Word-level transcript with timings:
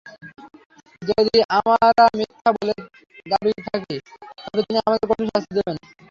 যদি 1.01 1.37
আমরা 1.57 2.05
মিথ্যা 2.17 2.49
দাবি 3.25 3.51
করে 3.53 3.61
থাকি, 3.67 3.95
তবে 4.43 4.61
তিনি 4.67 4.77
আমাদেরকে 4.81 5.07
কঠিন 5.09 5.27
শাস্তি 5.33 5.51
দেবেন। 5.57 5.75